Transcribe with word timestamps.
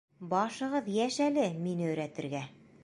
Башығыҙ 0.31 0.89
йәш 0.95 1.21
әле 1.27 1.47
мине 1.67 1.91
өйрәтергә! 1.91 2.45